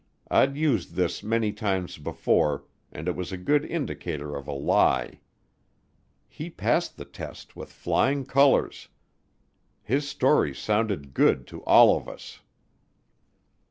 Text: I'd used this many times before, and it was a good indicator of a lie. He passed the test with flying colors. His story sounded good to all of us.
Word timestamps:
I'd 0.31 0.57
used 0.57 0.95
this 0.95 1.21
many 1.21 1.51
times 1.53 1.99
before, 1.99 2.63
and 2.91 3.07
it 3.07 3.15
was 3.15 3.31
a 3.31 3.37
good 3.37 3.63
indicator 3.63 4.35
of 4.35 4.47
a 4.47 4.51
lie. 4.51 5.19
He 6.27 6.49
passed 6.49 6.97
the 6.97 7.05
test 7.05 7.55
with 7.55 7.71
flying 7.71 8.25
colors. 8.25 8.87
His 9.83 10.09
story 10.09 10.55
sounded 10.55 11.13
good 11.13 11.45
to 11.53 11.63
all 11.65 11.95
of 11.95 12.09
us. 12.09 12.39